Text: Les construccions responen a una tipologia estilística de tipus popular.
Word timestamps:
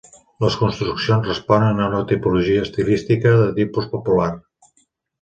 Les 0.45 0.55
construccions 0.61 1.29
responen 1.33 1.85
a 1.85 1.91
una 1.91 2.01
tipologia 2.13 2.65
estilística 2.71 3.37
de 3.45 3.49
tipus 3.63 3.93
popular. 3.97 4.35